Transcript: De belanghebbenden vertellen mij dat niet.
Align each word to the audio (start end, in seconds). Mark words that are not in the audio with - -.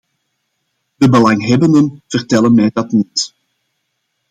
De 0.95 1.07
belanghebbenden 1.09 2.03
vertellen 2.07 2.55
mij 2.55 2.69
dat 2.73 2.91
niet. 2.91 3.33